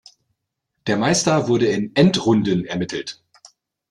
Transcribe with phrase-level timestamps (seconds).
[0.87, 3.21] Der Meister wurde in Endrunden ermittelt.